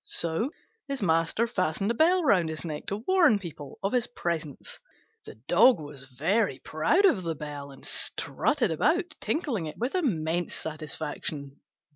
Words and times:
So 0.03 0.49
his 0.87 1.03
master 1.03 1.45
fastened 1.45 1.91
a 1.91 1.93
bell 1.93 2.23
round 2.23 2.49
his 2.49 2.65
neck 2.65 2.87
to 2.87 2.97
warn 3.07 3.37
people 3.37 3.77
of 3.83 3.91
his 3.93 4.07
presence. 4.07 4.79
The 5.25 5.35
Dog 5.47 5.79
was 5.79 6.05
very 6.05 6.57
proud 6.57 7.05
of 7.05 7.21
the 7.21 7.35
bell, 7.35 7.69
and 7.69 7.85
strutted 7.85 8.71
about 8.71 9.15
tinkling 9.21 9.67
it 9.67 9.77
with 9.77 9.93
immense 9.93 10.55
satisfaction. 10.55 11.61